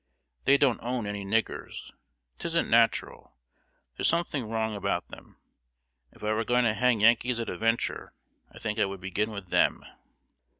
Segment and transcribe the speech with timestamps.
[0.45, 1.91] They don't own any niggers.
[2.39, 3.35] 'Tisn't natural.
[3.95, 5.37] There's something wrong about them.
[6.11, 8.15] If I were going to hang Yankees at a venture,
[8.51, 9.85] I think I would begin with them."